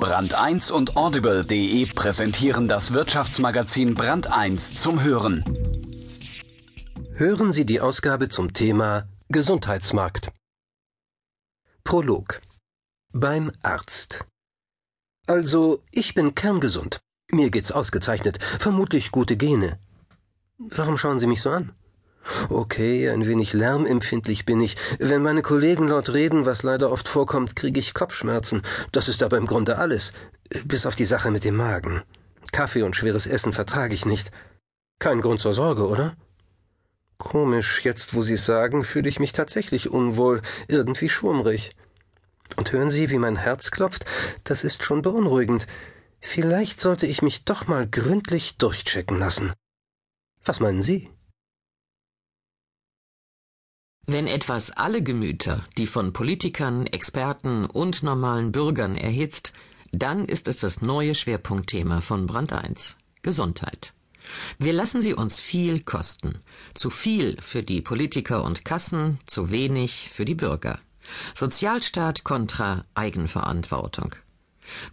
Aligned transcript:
Brand 0.00 0.34
1 0.34 0.70
und 0.70 0.96
Audible.de 0.96 1.86
präsentieren 1.86 2.68
das 2.68 2.92
Wirtschaftsmagazin 2.92 3.94
Brand 3.94 4.32
1 4.32 4.74
zum 4.74 5.02
Hören. 5.02 5.42
Hören 7.14 7.50
Sie 7.52 7.66
die 7.66 7.80
Ausgabe 7.80 8.28
zum 8.28 8.52
Thema 8.52 9.08
Gesundheitsmarkt. 9.28 10.30
Prolog. 11.82 12.40
Beim 13.12 13.50
Arzt. 13.62 14.24
Also, 15.26 15.82
ich 15.90 16.14
bin 16.14 16.36
kerngesund. 16.36 17.00
Mir 17.32 17.50
geht's 17.50 17.72
ausgezeichnet. 17.72 18.38
Vermutlich 18.60 19.10
gute 19.10 19.36
Gene. 19.36 19.80
Warum 20.58 20.96
schauen 20.96 21.18
Sie 21.18 21.26
mich 21.26 21.42
so 21.42 21.50
an? 21.50 21.72
Okay, 22.48 23.08
ein 23.08 23.26
wenig 23.26 23.52
lärmempfindlich 23.52 24.44
bin 24.44 24.60
ich. 24.60 24.76
Wenn 24.98 25.22
meine 25.22 25.42
Kollegen 25.42 25.88
laut 25.88 26.12
reden, 26.12 26.46
was 26.46 26.62
leider 26.62 26.90
oft 26.92 27.08
vorkommt, 27.08 27.56
kriege 27.56 27.80
ich 27.80 27.94
Kopfschmerzen. 27.94 28.62
Das 28.92 29.08
ist 29.08 29.22
aber 29.22 29.38
im 29.38 29.46
Grunde 29.46 29.78
alles. 29.78 30.12
Bis 30.64 30.86
auf 30.86 30.96
die 30.96 31.04
Sache 31.04 31.30
mit 31.30 31.44
dem 31.44 31.56
Magen. 31.56 32.02
Kaffee 32.52 32.82
und 32.82 32.96
schweres 32.96 33.26
Essen 33.26 33.52
vertrage 33.52 33.94
ich 33.94 34.06
nicht. 34.06 34.30
Kein 34.98 35.20
Grund 35.20 35.40
zur 35.40 35.52
Sorge, 35.52 35.86
oder? 35.86 36.14
Komisch, 37.18 37.84
jetzt 37.84 38.14
wo 38.14 38.22
Sie 38.22 38.34
es 38.34 38.46
sagen, 38.46 38.84
fühle 38.84 39.08
ich 39.08 39.20
mich 39.20 39.32
tatsächlich 39.32 39.90
unwohl, 39.90 40.40
irgendwie 40.68 41.08
schwummrig. 41.08 41.70
Und 42.56 42.72
hören 42.72 42.90
Sie, 42.90 43.10
wie 43.10 43.18
mein 43.18 43.36
Herz 43.36 43.70
klopft? 43.70 44.04
Das 44.44 44.64
ist 44.64 44.84
schon 44.84 45.02
beunruhigend. 45.02 45.66
Vielleicht 46.20 46.80
sollte 46.80 47.06
ich 47.06 47.22
mich 47.22 47.44
doch 47.44 47.66
mal 47.66 47.88
gründlich 47.88 48.56
durchchecken 48.56 49.18
lassen. 49.18 49.52
Was 50.44 50.60
meinen 50.60 50.82
Sie? 50.82 51.10
Wenn 54.10 54.26
etwas 54.26 54.70
alle 54.70 55.02
Gemüter, 55.02 55.62
die 55.76 55.86
von 55.86 56.14
Politikern, 56.14 56.86
Experten 56.86 57.66
und 57.66 58.02
normalen 58.02 58.52
Bürgern 58.52 58.96
erhitzt, 58.96 59.52
dann 59.92 60.24
ist 60.24 60.48
es 60.48 60.60
das 60.60 60.80
neue 60.80 61.14
Schwerpunktthema 61.14 62.00
von 62.00 62.26
Brand 62.26 62.54
1 62.54 62.96
Gesundheit. 63.20 63.92
Wir 64.58 64.72
lassen 64.72 65.02
sie 65.02 65.12
uns 65.12 65.38
viel 65.38 65.80
kosten. 65.80 66.38
Zu 66.72 66.88
viel 66.88 67.36
für 67.42 67.62
die 67.62 67.82
Politiker 67.82 68.44
und 68.44 68.64
Kassen, 68.64 69.18
zu 69.26 69.50
wenig 69.50 70.08
für 70.10 70.24
die 70.24 70.34
Bürger. 70.34 70.80
Sozialstaat 71.34 72.24
kontra 72.24 72.86
Eigenverantwortung. 72.94 74.16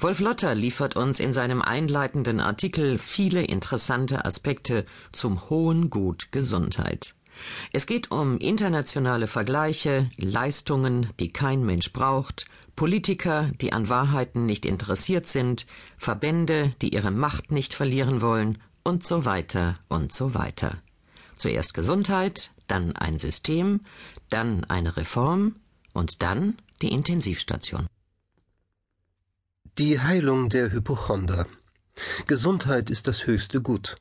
Wolf 0.02 0.20
Lotter 0.20 0.56
liefert 0.56 0.98
uns 0.98 1.22
in 1.22 1.32
seinem 1.32 1.62
einleitenden 1.62 2.42
Artikel 2.42 2.98
viele 2.98 3.44
interessante 3.44 4.26
Aspekte 4.26 4.86
zum 5.14 5.50
hohen 5.50 5.90
Gut 5.90 6.34
Gesundheit. 6.34 7.16
Es 7.72 7.86
geht 7.86 8.12
um 8.12 8.38
internationale 8.38 9.28
Vergleiche, 9.28 10.10
Leistungen, 10.18 11.10
die 11.20 11.32
kein 11.32 11.64
Mensch 11.66 11.92
braucht, 11.94 12.46
Politiker, 12.76 13.52
die 13.62 13.74
an 13.74 13.90
Wahrheiten 13.90 14.46
nicht 14.46 14.66
interessiert 14.66 15.28
sind, 15.28 15.66
Verbände, 15.98 16.74
die 16.82 16.94
ihre 16.94 17.12
Macht 17.12 17.52
nicht 17.52 17.74
verlieren 17.74 18.22
wollen 18.22 18.58
und 18.84 19.04
so 19.04 19.26
weiter 19.26 19.80
und 19.88 20.14
so 20.14 20.34
weiter. 20.34 20.78
Zuerst 21.38 21.74
Gesundheit, 21.74 22.52
dann 22.68 22.96
ein 22.96 23.20
System, 23.20 23.82
dann 24.30 24.64
eine 24.66 24.98
Reform 24.98 25.56
und 25.94 26.22
dann 26.22 26.58
die 26.82 26.92
Intensivstation. 26.92 27.88
Die 29.78 30.00
Heilung 30.00 30.50
der 30.50 30.72
Hypochonder. 30.72 31.48
Gesundheit 32.28 32.90
ist 32.90 33.08
das 33.08 33.26
höchste 33.26 33.62
Gut. 33.62 33.98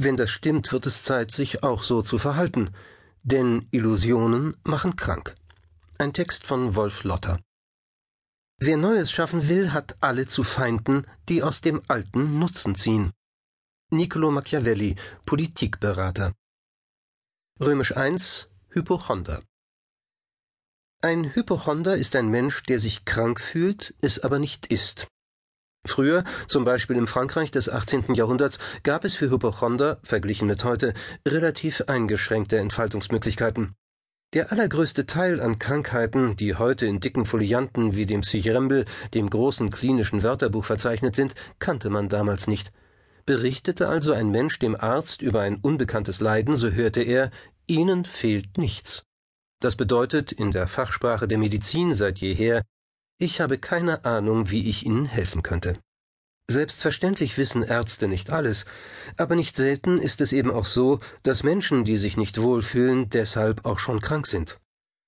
Wenn 0.00 0.16
das 0.16 0.30
stimmt, 0.30 0.72
wird 0.72 0.86
es 0.86 1.02
Zeit, 1.02 1.32
sich 1.32 1.64
auch 1.64 1.82
so 1.82 2.02
zu 2.02 2.18
verhalten. 2.18 2.70
Denn 3.24 3.66
Illusionen 3.72 4.56
machen 4.62 4.94
krank. 4.94 5.34
Ein 5.98 6.12
Text 6.12 6.44
von 6.44 6.76
Wolf 6.76 7.02
Lotter. 7.02 7.40
Wer 8.60 8.76
Neues 8.76 9.10
schaffen 9.10 9.48
will, 9.48 9.72
hat 9.72 9.96
alle 10.00 10.28
zu 10.28 10.44
Feinden, 10.44 11.04
die 11.28 11.42
aus 11.42 11.60
dem 11.62 11.82
Alten 11.88 12.38
Nutzen 12.38 12.76
ziehen. 12.76 13.12
Niccolo 13.90 14.30
Machiavelli, 14.30 14.94
Politikberater. 15.26 16.32
Römisch 17.60 17.96
1 17.96 18.48
Hypochonder. 18.70 19.40
Ein 21.02 21.34
Hypochonder 21.34 21.96
ist 21.96 22.14
ein 22.14 22.28
Mensch, 22.28 22.62
der 22.64 22.78
sich 22.78 23.04
krank 23.04 23.40
fühlt, 23.40 23.94
es 24.00 24.20
aber 24.20 24.38
nicht 24.38 24.66
ist. 24.66 25.08
Früher, 25.88 26.24
zum 26.46 26.64
Beispiel 26.64 26.96
im 26.96 27.06
Frankreich 27.06 27.50
des 27.50 27.68
18. 27.68 28.14
Jahrhunderts, 28.14 28.58
gab 28.82 29.04
es 29.04 29.14
für 29.14 29.30
Hypochonder, 29.30 29.98
verglichen 30.02 30.46
mit 30.46 30.64
heute, 30.64 30.94
relativ 31.26 31.82
eingeschränkte 31.86 32.58
Entfaltungsmöglichkeiten. 32.58 33.74
Der 34.34 34.52
allergrößte 34.52 35.06
Teil 35.06 35.40
an 35.40 35.58
Krankheiten, 35.58 36.36
die 36.36 36.54
heute 36.54 36.84
in 36.84 37.00
dicken 37.00 37.24
Folianten 37.24 37.96
wie 37.96 38.04
dem 38.04 38.20
Psychrembel, 38.20 38.84
dem 39.14 39.30
großen 39.30 39.70
klinischen 39.70 40.22
Wörterbuch 40.22 40.66
verzeichnet 40.66 41.16
sind, 41.16 41.34
kannte 41.58 41.88
man 41.88 42.10
damals 42.10 42.46
nicht. 42.46 42.70
Berichtete 43.24 43.88
also 43.88 44.12
ein 44.12 44.30
Mensch 44.30 44.58
dem 44.58 44.76
Arzt 44.76 45.22
über 45.22 45.40
ein 45.40 45.56
unbekanntes 45.56 46.20
Leiden, 46.20 46.58
so 46.58 46.70
hörte 46.70 47.02
er, 47.02 47.30
Ihnen 47.66 48.04
fehlt 48.04 48.58
nichts. 48.58 49.04
Das 49.60 49.76
bedeutet 49.76 50.30
in 50.30 50.52
der 50.52 50.66
Fachsprache 50.66 51.26
der 51.26 51.38
Medizin 51.38 51.94
seit 51.94 52.18
jeher, 52.18 52.62
ich 53.18 53.40
habe 53.40 53.58
keine 53.58 54.04
Ahnung, 54.04 54.50
wie 54.50 54.68
ich 54.68 54.86
Ihnen 54.86 55.04
helfen 55.04 55.42
könnte. 55.42 55.74
Selbstverständlich 56.50 57.36
wissen 57.36 57.62
Ärzte 57.62 58.08
nicht 58.08 58.30
alles, 58.30 58.64
aber 59.18 59.36
nicht 59.36 59.54
selten 59.54 59.98
ist 59.98 60.22
es 60.22 60.32
eben 60.32 60.50
auch 60.50 60.64
so, 60.64 60.98
dass 61.22 61.42
Menschen, 61.42 61.84
die 61.84 61.98
sich 61.98 62.16
nicht 62.16 62.40
wohlfühlen, 62.40 63.10
deshalb 63.10 63.66
auch 63.66 63.78
schon 63.78 64.00
krank 64.00 64.26
sind. 64.26 64.58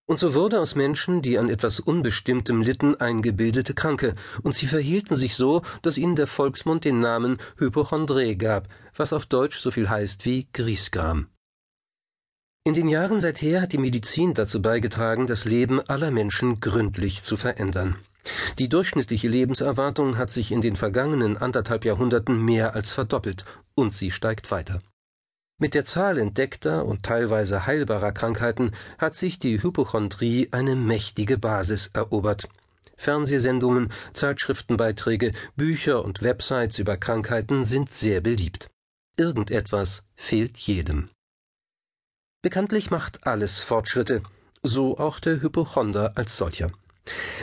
Und 0.07 0.19
so 0.19 0.35
wurde 0.35 0.61
aus 0.61 0.75
Menschen, 0.75 1.23
die 1.23 1.39
an 1.39 1.49
etwas 1.49 1.81
Unbestimmtem 1.81 2.61
litten, 2.61 3.01
eingebildete 3.01 3.73
Kranke, 3.73 4.13
und 4.43 4.55
sie 4.55 4.67
verhielten 4.67 5.17
sich 5.17 5.35
so, 5.35 5.63
dass 5.81 5.97
ihnen 5.97 6.17
der 6.17 6.27
Volksmund 6.27 6.85
den 6.85 7.01
Namen 7.01 7.39
Hypochondré 7.59 8.37
gab, 8.37 8.69
was 8.95 9.15
auf 9.15 9.25
Deutsch 9.25 9.59
so 9.61 9.71
viel 9.71 9.89
heißt 9.89 10.27
wie 10.27 10.47
Griesgram. 10.53 11.30
In 12.63 12.75
den 12.75 12.89
Jahren 12.89 13.21
seither 13.21 13.63
hat 13.63 13.73
die 13.73 13.79
Medizin 13.79 14.35
dazu 14.35 14.61
beigetragen, 14.61 15.27
das 15.27 15.47
Leben 15.47 15.81
aller 15.81 16.11
Menschen 16.11 16.61
gründlich 16.61 17.23
zu 17.23 17.39
verändern. 17.39 17.97
Die 18.59 18.69
durchschnittliche 18.69 19.29
Lebenserwartung 19.29 20.19
hat 20.19 20.31
sich 20.31 20.53
in 20.53 20.61
den 20.61 20.77
vergangenen 20.77 21.39
anderthalb 21.39 21.87
Jahrhunderten 21.87 22.45
mehr 22.45 22.75
als 22.75 22.93
verdoppelt, 22.93 23.47
und 23.75 23.95
sie 23.95 24.11
steigt 24.11 24.51
weiter. 24.51 24.79
Mit 25.59 25.75
der 25.75 25.87
Zahl 25.87 26.19
entdeckter 26.19 26.85
und 26.85 27.03
teilweise 27.03 27.67
heilbarer 27.67 28.13
Krankheiten 28.13 28.73
hat 28.99 29.15
sich 29.15 29.39
die 29.39 29.63
Hypochondrie 29.63 30.49
eine 30.53 30.77
mächtige 30.77 31.39
Basis 31.39 31.89
erobert. 31.95 32.47
Fernsehsendungen, 32.97 33.91
Zeitschriftenbeiträge, 34.13 35.33
Bücher 35.57 36.05
und 36.05 36.23
Websites 36.23 36.79
über 36.79 36.99
Krankheiten 36.99 37.65
sind 37.65 37.89
sehr 37.89 38.21
beliebt. 38.21 38.69
Irgendetwas 39.17 40.03
fehlt 40.15 40.59
jedem. 40.59 41.09
Bekanntlich 42.43 42.91
macht 42.91 43.27
alles 43.27 43.63
Fortschritte, 43.63 44.23
so 44.63 44.97
auch 44.99 45.21
der 45.21 45.43
Hypochonder 45.43 46.13
als 46.17 46.39
solcher. 46.39 46.69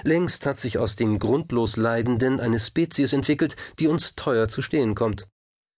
Längst 0.04 0.46
hat 0.48 0.60
sich 0.60 0.80
aus 0.80 0.96
dem 0.96 1.20
grundlos 1.20 1.78
Leidenden 1.78 2.40
eine 2.40 2.60
Spezies 2.60 3.14
entwickelt, 3.14 3.56
die 3.78 3.88
uns 3.88 4.16
teuer 4.16 4.48
zu 4.48 4.64
stehen 4.64 4.96
kommt. 4.96 5.28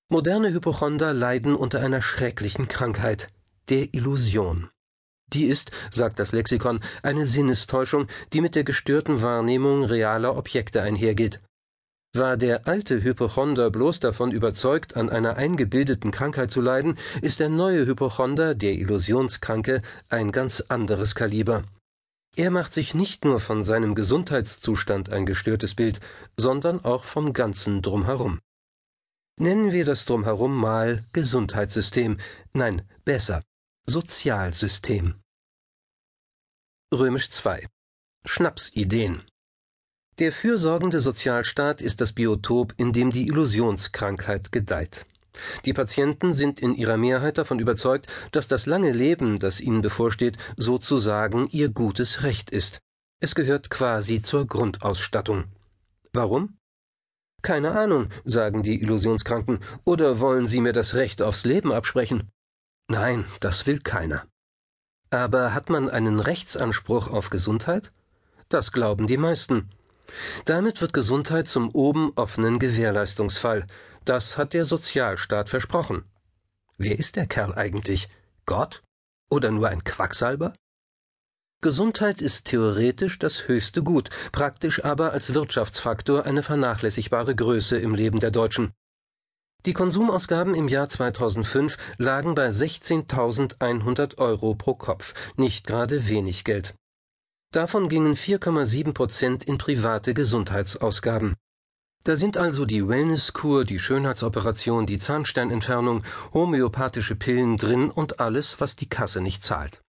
Moderne 0.09 0.53
Hypochonder 0.53 1.13
leiden 1.13 1.55
unter 1.55 1.81
einer 1.81 2.01
schrecklichen 2.01 2.67
Krankheit, 2.67 3.27
der 3.67 3.93
Illusion. 3.93 4.69
Die 5.33 5.45
ist, 5.45 5.71
sagt 5.91 6.17
das 6.17 6.31
Lexikon, 6.31 6.79
eine 7.03 7.25
Sinnestäuschung, 7.25 8.07
die 8.33 8.41
mit 8.41 8.55
der 8.55 8.63
gestörten 8.63 9.21
Wahrnehmung 9.21 9.83
realer 9.83 10.37
Objekte 10.37 10.81
einhergeht. 10.81 11.41
War 12.13 12.37
der 12.37 12.67
alte 12.67 13.03
Hypochonder 13.03 13.69
bloß 13.69 13.99
davon 13.99 14.31
überzeugt, 14.31 14.95
an 14.95 15.09
einer 15.09 15.35
eingebildeten 15.35 16.09
Krankheit 16.09 16.49
zu 16.49 16.59
leiden, 16.59 16.97
ist 17.21 17.39
der 17.39 17.49
neue 17.49 17.85
Hypochonder, 17.85 18.55
der 18.55 18.73
Illusionskranke, 18.73 19.81
ein 20.09 20.31
ganz 20.31 20.61
anderes 20.61 21.13
Kaliber. 21.13 21.63
Er 22.35 22.49
macht 22.49 22.73
sich 22.73 22.95
nicht 22.95 23.25
nur 23.25 23.39
von 23.39 23.63
seinem 23.63 23.93
Gesundheitszustand 23.93 25.11
ein 25.11 25.27
gestörtes 25.27 25.75
Bild, 25.75 25.99
sondern 26.35 26.83
auch 26.83 27.03
vom 27.03 27.33
ganzen 27.33 27.81
Drumherum. 27.83 28.39
Nennen 29.39 29.71
wir 29.71 29.85
das 29.85 30.05
Drumherum 30.05 30.55
mal 30.55 31.05
Gesundheitssystem, 31.13 32.17
nein, 32.53 32.81
besser, 33.05 33.41
Sozialsystem. 33.85 35.15
Römisch 36.91 37.29
2 37.29 37.67
Schnapsideen 38.25 39.21
der 40.19 40.33
fürsorgende 40.33 40.99
Sozialstaat 40.99 41.81
ist 41.81 42.01
das 42.01 42.11
Biotop, 42.11 42.73
in 42.77 42.91
dem 42.91 43.11
die 43.11 43.27
Illusionskrankheit 43.27 44.51
gedeiht. 44.51 45.05
Die 45.65 45.73
Patienten 45.73 46.33
sind 46.33 46.59
in 46.59 46.75
ihrer 46.75 46.97
Mehrheit 46.97 47.37
davon 47.37 47.59
überzeugt, 47.59 48.07
dass 48.31 48.47
das 48.47 48.65
lange 48.65 48.91
Leben, 48.91 49.39
das 49.39 49.61
ihnen 49.61 49.81
bevorsteht, 49.81 50.37
sozusagen 50.57 51.47
ihr 51.51 51.69
gutes 51.69 52.23
Recht 52.23 52.49
ist. 52.49 52.79
Es 53.21 53.35
gehört 53.35 53.69
quasi 53.69 54.21
zur 54.21 54.45
Grundausstattung. 54.47 55.45
Warum? 56.11 56.57
Keine 57.41 57.71
Ahnung, 57.71 58.09
sagen 58.25 58.63
die 58.63 58.81
Illusionskranken, 58.81 59.59
oder 59.85 60.19
wollen 60.19 60.47
Sie 60.47 60.59
mir 60.59 60.73
das 60.73 60.95
Recht 60.95 61.21
aufs 61.21 61.45
Leben 61.45 61.71
absprechen? 61.71 62.29
Nein, 62.89 63.23
das 63.39 63.65
will 63.65 63.79
keiner. 63.79 64.27
Aber 65.09 65.53
hat 65.53 65.69
man 65.69 65.89
einen 65.89 66.19
Rechtsanspruch 66.19 67.07
auf 67.09 67.29
Gesundheit? 67.29 67.93
Das 68.49 68.73
glauben 68.73 69.07
die 69.07 69.17
meisten. 69.17 69.69
Damit 70.45 70.81
wird 70.81 70.93
Gesundheit 70.93 71.47
zum 71.47 71.69
oben 71.71 72.11
offenen 72.15 72.59
Gewährleistungsfall. 72.59 73.65
Das 74.05 74.37
hat 74.37 74.53
der 74.53 74.65
Sozialstaat 74.65 75.49
versprochen. 75.49 76.05
Wer 76.77 76.97
ist 76.97 77.15
der 77.15 77.27
Kerl 77.27 77.53
eigentlich? 77.53 78.09
Gott? 78.45 78.81
Oder 79.29 79.51
nur 79.51 79.67
ein 79.67 79.83
Quacksalber? 79.83 80.53
Gesundheit 81.61 82.21
ist 82.21 82.45
theoretisch 82.45 83.19
das 83.19 83.49
höchste 83.49 83.83
Gut, 83.83 84.09
praktisch 84.31 84.85
aber 84.85 85.11
als 85.11 85.33
Wirtschaftsfaktor 85.33 86.25
eine 86.25 86.41
vernachlässigbare 86.41 87.35
Größe 87.35 87.77
im 87.77 87.95
Leben 87.95 88.21
der 88.21 88.31
Deutschen. 88.31 88.71
Die 89.65 89.73
Konsumausgaben 89.73 90.55
im 90.55 90.69
Jahr 90.69 90.87
2005 90.87 91.77
lagen 91.97 92.33
bei 92.33 92.47
16.100 92.47 94.17
Euro 94.17 94.55
pro 94.55 94.73
Kopf, 94.73 95.13
nicht 95.35 95.67
gerade 95.67 96.07
wenig 96.07 96.45
Geld. 96.45 96.75
Davon 97.51 97.89
gingen 97.89 98.15
4,7 98.15 98.93
Prozent 98.93 99.43
in 99.43 99.57
private 99.57 100.13
Gesundheitsausgaben. 100.13 101.33
Da 102.03 102.15
sind 102.15 102.37
also 102.37 102.65
die 102.65 102.87
Wellnesskur, 102.87 103.65
die 103.65 103.79
Schönheitsoperation, 103.79 104.85
die 104.85 104.99
Zahnsteinentfernung, 104.99 106.03
homöopathische 106.31 107.15
Pillen 107.15 107.57
drin 107.57 107.89
und 107.89 108.19
alles, 108.19 108.61
was 108.61 108.75
die 108.75 108.87
Kasse 108.87 109.19
nicht 109.19 109.43
zahlt. 109.43 109.81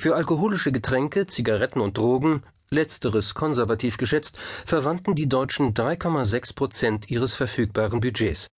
Für 0.00 0.16
alkoholische 0.16 0.72
Getränke, 0.72 1.28
Zigaretten 1.28 1.80
und 1.80 1.96
Drogen, 1.96 2.42
letzteres 2.70 3.34
konservativ 3.34 3.96
geschätzt, 3.96 4.36
verwandten 4.66 5.14
die 5.14 5.28
Deutschen 5.28 5.74
3,6 5.74 6.56
Prozent 6.56 7.08
ihres 7.08 7.34
verfügbaren 7.34 8.00
Budgets 8.00 8.48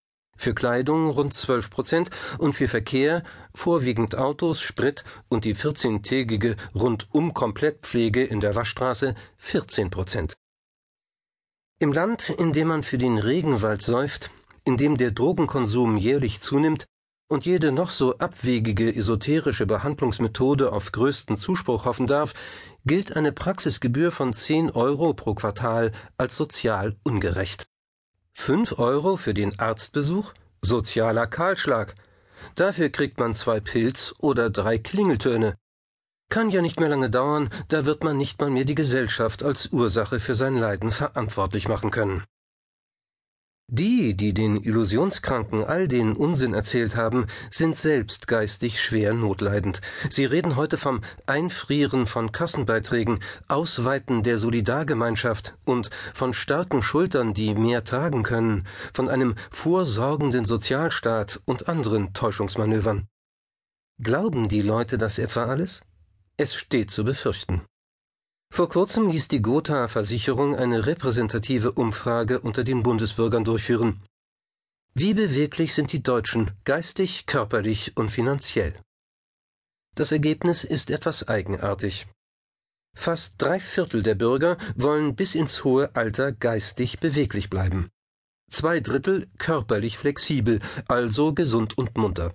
für 0.42 0.54
Kleidung 0.54 1.08
rund 1.08 1.32
12 1.32 1.70
Prozent 1.70 2.10
und 2.38 2.54
für 2.54 2.68
Verkehr, 2.68 3.22
vorwiegend 3.54 4.16
Autos, 4.16 4.60
Sprit 4.60 5.04
und 5.28 5.44
die 5.44 5.54
14-tägige 5.54 6.56
Rundum-Komplettpflege 6.74 8.24
in 8.24 8.40
der 8.40 8.54
Waschstraße 8.54 9.14
14 9.38 9.90
Prozent. 9.90 10.34
Im 11.78 11.92
Land, 11.92 12.30
in 12.30 12.52
dem 12.52 12.68
man 12.68 12.82
für 12.82 12.98
den 12.98 13.18
Regenwald 13.18 13.82
säuft, 13.82 14.30
in 14.64 14.76
dem 14.76 14.98
der 14.98 15.10
Drogenkonsum 15.10 15.96
jährlich 15.96 16.40
zunimmt 16.40 16.86
und 17.28 17.46
jede 17.46 17.72
noch 17.72 17.90
so 17.90 18.18
abwegige 18.18 18.94
esoterische 18.94 19.66
Behandlungsmethode 19.66 20.72
auf 20.72 20.92
größten 20.92 21.36
Zuspruch 21.36 21.86
hoffen 21.86 22.06
darf, 22.06 22.34
gilt 22.84 23.16
eine 23.16 23.32
Praxisgebühr 23.32 24.12
von 24.12 24.32
10 24.32 24.70
Euro 24.72 25.14
pro 25.14 25.34
Quartal 25.34 25.92
als 26.18 26.36
sozial 26.36 26.96
ungerecht. 27.04 27.66
Fünf 28.34 28.78
Euro 28.78 29.16
für 29.16 29.34
den 29.34 29.58
Arztbesuch? 29.58 30.32
Sozialer 30.62 31.26
Kahlschlag. 31.26 31.94
Dafür 32.54 32.88
kriegt 32.88 33.18
man 33.18 33.34
zwei 33.34 33.60
Pilz 33.60 34.14
oder 34.18 34.50
drei 34.50 34.78
Klingeltöne. 34.78 35.56
Kann 36.28 36.50
ja 36.50 36.62
nicht 36.62 36.80
mehr 36.80 36.88
lange 36.88 37.10
dauern, 37.10 37.50
da 37.68 37.84
wird 37.84 38.02
man 38.02 38.16
nicht 38.16 38.40
mal 38.40 38.50
mehr 38.50 38.64
die 38.64 38.74
Gesellschaft 38.74 39.42
als 39.42 39.72
Ursache 39.72 40.18
für 40.18 40.34
sein 40.34 40.56
Leiden 40.56 40.90
verantwortlich 40.90 41.68
machen 41.68 41.90
können. 41.90 42.24
Die, 43.74 44.14
die 44.14 44.34
den 44.34 44.62
Illusionskranken 44.62 45.64
all 45.64 45.88
den 45.88 46.12
Unsinn 46.12 46.52
erzählt 46.52 46.94
haben, 46.94 47.26
sind 47.50 47.74
selbst 47.74 48.26
geistig 48.26 48.82
schwer 48.82 49.14
notleidend. 49.14 49.80
Sie 50.10 50.26
reden 50.26 50.56
heute 50.56 50.76
vom 50.76 51.00
Einfrieren 51.24 52.06
von 52.06 52.32
Kassenbeiträgen, 52.32 53.20
Ausweiten 53.48 54.24
der 54.24 54.36
Solidargemeinschaft 54.36 55.56
und 55.64 55.88
von 56.12 56.34
starken 56.34 56.82
Schultern, 56.82 57.32
die 57.32 57.54
mehr 57.54 57.82
tragen 57.82 58.24
können, 58.24 58.66
von 58.92 59.08
einem 59.08 59.36
vorsorgenden 59.50 60.44
Sozialstaat 60.44 61.40
und 61.46 61.66
anderen 61.66 62.12
Täuschungsmanövern. 62.12 63.06
Glauben 64.02 64.48
die 64.48 64.60
Leute 64.60 64.98
das 64.98 65.18
etwa 65.18 65.46
alles? 65.46 65.80
Es 66.36 66.54
steht 66.54 66.90
zu 66.90 67.04
befürchten. 67.04 67.62
Vor 68.54 68.68
kurzem 68.68 69.10
ließ 69.10 69.28
die 69.28 69.40
Gotha 69.40 69.88
Versicherung 69.88 70.54
eine 70.54 70.84
repräsentative 70.84 71.72
Umfrage 71.72 72.38
unter 72.38 72.64
den 72.64 72.82
Bundesbürgern 72.82 73.44
durchführen. 73.44 74.02
Wie 74.92 75.14
beweglich 75.14 75.72
sind 75.72 75.90
die 75.90 76.02
Deutschen 76.02 76.50
geistig, 76.64 77.24
körperlich 77.24 77.96
und 77.96 78.10
finanziell? 78.10 78.76
Das 79.94 80.12
Ergebnis 80.12 80.64
ist 80.64 80.90
etwas 80.90 81.28
eigenartig. 81.28 82.06
Fast 82.94 83.40
drei 83.40 83.58
Viertel 83.58 84.02
der 84.02 84.16
Bürger 84.16 84.58
wollen 84.76 85.16
bis 85.16 85.34
ins 85.34 85.64
hohe 85.64 85.96
Alter 85.96 86.32
geistig 86.32 87.00
beweglich 87.00 87.48
bleiben. 87.48 87.88
Zwei 88.50 88.80
Drittel 88.80 89.30
körperlich 89.38 89.96
flexibel, 89.96 90.58
also 90.88 91.32
gesund 91.32 91.78
und 91.78 91.96
munter. 91.96 92.34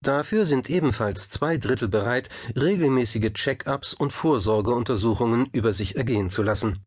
Dafür 0.00 0.46
sind 0.46 0.70
ebenfalls 0.70 1.28
zwei 1.28 1.56
Drittel 1.58 1.88
bereit, 1.88 2.28
regelmäßige 2.54 3.32
Check-ups 3.32 3.94
und 3.94 4.12
Vorsorgeuntersuchungen 4.12 5.48
über 5.52 5.72
sich 5.72 5.96
ergehen 5.96 6.30
zu 6.30 6.42
lassen. 6.42 6.84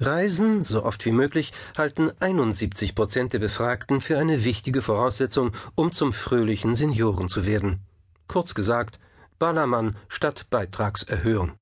Reisen, 0.00 0.64
so 0.64 0.84
oft 0.84 1.04
wie 1.06 1.12
möglich, 1.12 1.52
halten 1.76 2.12
71 2.20 2.94
Prozent 2.94 3.32
der 3.32 3.40
Befragten 3.40 4.00
für 4.00 4.18
eine 4.18 4.44
wichtige 4.44 4.82
Voraussetzung, 4.82 5.52
um 5.74 5.90
zum 5.90 6.12
fröhlichen 6.12 6.76
Senioren 6.76 7.28
zu 7.28 7.46
werden. 7.46 7.80
Kurz 8.28 8.54
gesagt, 8.54 9.00
Ballermann 9.38 9.96
statt 10.08 10.46
Beitragserhöhung. 10.50 11.56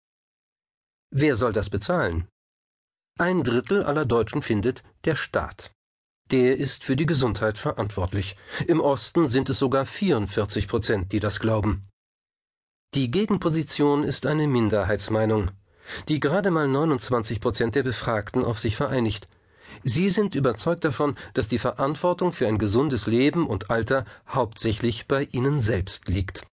Wer 1.10 1.36
soll 1.36 1.52
das 1.52 1.70
bezahlen? 1.70 2.28
Ein 3.18 3.42
Drittel 3.42 3.84
aller 3.84 4.04
Deutschen 4.04 4.42
findet 4.42 4.82
der 5.04 5.14
Staat. 5.14 5.72
Der 6.32 6.56
ist 6.56 6.82
für 6.82 6.96
die 6.96 7.06
Gesundheit 7.06 7.56
verantwortlich. 7.56 8.36
Im 8.66 8.80
Osten 8.80 9.28
sind 9.28 9.48
es 9.48 9.58
sogar 9.58 9.86
44 9.86 10.66
Prozent, 10.66 11.12
die 11.12 11.20
das 11.20 11.38
glauben. 11.38 11.82
Die 12.94 13.10
Gegenposition 13.10 14.02
ist 14.02 14.26
eine 14.26 14.48
Minderheitsmeinung, 14.48 15.50
die 16.08 16.18
gerade 16.18 16.50
mal 16.50 16.66
29 16.66 17.40
Prozent 17.40 17.74
der 17.74 17.84
Befragten 17.84 18.44
auf 18.44 18.58
sich 18.58 18.74
vereinigt. 18.74 19.28
Sie 19.84 20.08
sind 20.08 20.34
überzeugt 20.34 20.84
davon, 20.84 21.16
dass 21.34 21.46
die 21.46 21.58
Verantwortung 21.58 22.32
für 22.32 22.48
ein 22.48 22.58
gesundes 22.58 23.06
Leben 23.06 23.46
und 23.46 23.70
Alter 23.70 24.04
hauptsächlich 24.28 25.06
bei 25.06 25.28
ihnen 25.30 25.60
selbst 25.60 26.08
liegt. 26.08 26.44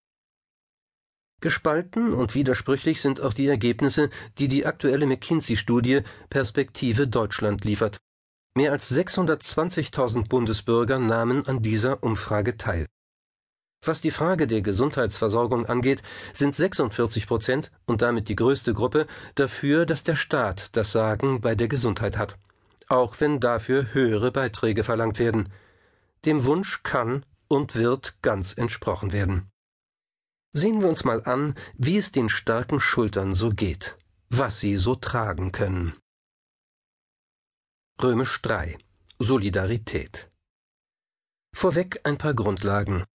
Gespalten 1.41 2.13
und 2.13 2.35
widersprüchlich 2.35 3.01
sind 3.01 3.21
auch 3.21 3.33
die 3.33 3.47
Ergebnisse, 3.47 4.09
die 4.37 4.47
die 4.47 4.65
aktuelle 4.65 5.07
McKinsey-Studie 5.07 6.01
Perspektive 6.29 7.07
Deutschland 7.07 7.65
liefert. 7.65 7.97
Mehr 8.55 8.71
als 8.71 8.91
620.000 8.91 10.27
Bundesbürger 10.27 10.99
nahmen 10.99 11.47
an 11.47 11.61
dieser 11.61 12.03
Umfrage 12.03 12.55
teil. 12.55 12.85
Was 13.85 13.99
die 13.99 14.11
Frage 14.11 14.47
der 14.47 14.61
Gesundheitsversorgung 14.61 15.65
angeht, 15.65 16.03
sind 16.31 16.55
46 16.55 17.27
Prozent 17.27 17.71
und 17.85 18.01
damit 18.01 18.29
die 18.29 18.35
größte 18.35 18.73
Gruppe 18.73 19.07
dafür, 19.35 19.85
dass 19.85 20.03
der 20.03 20.15
Staat 20.15 20.69
das 20.73 20.91
Sagen 20.91 21.41
bei 21.41 21.55
der 21.55 21.67
Gesundheit 21.67 22.17
hat, 22.17 22.37
auch 22.87 23.19
wenn 23.19 23.39
dafür 23.39 23.93
höhere 23.93 24.31
Beiträge 24.31 24.83
verlangt 24.83 25.19
werden. 25.19 25.51
Dem 26.25 26.45
Wunsch 26.45 26.83
kann 26.83 27.25
und 27.47 27.75
wird 27.75 28.21
ganz 28.21 28.53
entsprochen 28.53 29.11
werden. 29.11 29.49
Sehen 30.53 30.81
wir 30.81 30.87
uns 30.87 31.03
mal 31.03 31.23
an, 31.23 31.55
wie 31.75 31.97
es 31.97 32.11
den 32.11 32.29
starken 32.29 32.79
Schultern 32.79 33.33
so 33.33 33.49
geht, 33.49 33.97
was 34.29 34.59
sie 34.59 34.77
so 34.77 34.95
tragen 34.95 35.51
können. 35.51 35.93
Römisch 38.01 38.41
3 38.41 38.77
Solidarität 39.19 40.29
Vorweg 41.55 42.01
ein 42.03 42.17
paar 42.17 42.33
Grundlagen. 42.33 43.05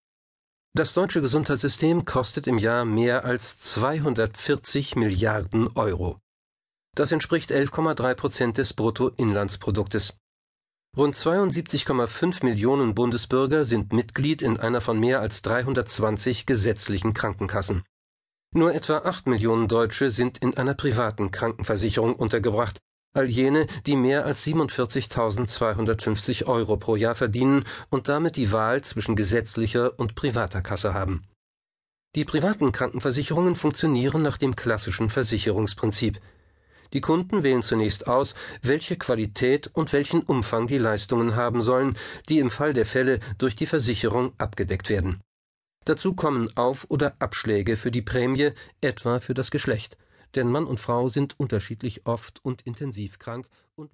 Das 0.73 0.93
deutsche 0.93 1.21
Gesundheitssystem 1.21 2.05
kostet 2.05 2.47
im 2.47 2.57
Jahr 2.57 2.85
mehr 2.85 3.23
als 3.23 3.59
240 3.59 4.95
Milliarden 4.95 5.67
Euro. 5.75 6.17
Das 6.95 7.11
entspricht 7.11 7.51
11,3 7.51 8.15
Prozent 8.15 8.57
des 8.57 8.73
Bruttoinlandsproduktes. 8.73 10.13
Rund 10.97 11.13
72,5 11.13 12.43
Millionen 12.43 12.95
Bundesbürger 12.95 13.65
sind 13.65 13.93
Mitglied 13.93 14.41
in 14.41 14.59
einer 14.59 14.81
von 14.81 14.99
mehr 14.99 15.19
als 15.19 15.43
320 15.43 16.47
gesetzlichen 16.47 17.13
Krankenkassen. 17.13 17.83
Nur 18.55 18.73
etwa 18.73 18.99
8 18.99 19.27
Millionen 19.27 19.67
Deutsche 19.67 20.09
sind 20.09 20.39
in 20.39 20.57
einer 20.57 20.73
privaten 20.73 21.29
Krankenversicherung 21.29 22.15
untergebracht, 22.15 22.79
all 23.13 23.29
jene, 23.29 23.67
die 23.85 23.95
mehr 23.95 24.25
als 24.25 24.45
47.250 24.45 26.45
Euro 26.45 26.77
pro 26.77 26.95
Jahr 26.95 27.15
verdienen 27.15 27.65
und 27.89 28.07
damit 28.07 28.35
die 28.35 28.51
Wahl 28.51 28.81
zwischen 28.81 29.15
gesetzlicher 29.15 29.97
und 29.99 30.15
privater 30.15 30.61
Kasse 30.61 30.93
haben. 30.93 31.23
Die 32.15 32.25
privaten 32.25 32.71
Krankenversicherungen 32.71 33.55
funktionieren 33.55 34.21
nach 34.21 34.37
dem 34.37 34.55
klassischen 34.55 35.09
Versicherungsprinzip. 35.09 36.19
Die 36.91 37.01
Kunden 37.01 37.43
wählen 37.43 37.61
zunächst 37.61 38.07
aus, 38.07 38.33
welche 38.63 38.97
Qualität 38.97 39.69
und 39.73 39.93
welchen 39.93 40.21
Umfang 40.21 40.65
die 40.65 40.79
Leistungen 40.79 41.35
haben 41.35 41.61
sollen, 41.61 41.97
die 42.27 42.39
im 42.39 42.49
Fall 42.49 42.73
der 42.73 42.85
Fälle 42.85 43.19
durch 43.37 43.55
die 43.55 43.67
Versicherung 43.67 44.33
abgedeckt 44.39 44.89
werden. 44.89 45.21
Dazu 45.85 46.15
kommen 46.15 46.49
Auf- 46.57 46.87
oder 46.89 47.15
Abschläge 47.19 47.75
für 47.75 47.91
die 47.91 48.01
Prämie, 48.01 48.49
etwa 48.81 49.19
für 49.19 49.35
das 49.35 49.51
Geschlecht 49.51 49.97
denn 50.35 50.49
Mann 50.49 50.65
und 50.65 50.79
Frau 50.79 51.09
sind 51.09 51.39
unterschiedlich 51.39 52.05
oft 52.05 52.43
und 52.43 52.61
intensiv 52.63 53.19
krank 53.19 53.47
und 53.75 53.93